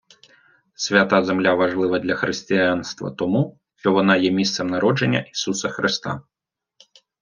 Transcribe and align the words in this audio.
Свята 0.75 1.21
Земля 1.25 1.55
важлива 1.55 1.99
для 1.99 2.15
Християнства 2.15 3.11
тому, 3.11 3.59
що 3.75 3.91
вона 3.91 4.15
є 4.15 4.31
місцем 4.31 4.67
народження 4.67 5.19
Ісуса 5.19 5.69
Христа. 5.69 6.21